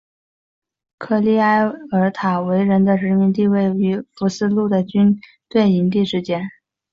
[0.97, 6.41] 科利埃尔塔维人的殖民地位于福斯路的军队营地之间。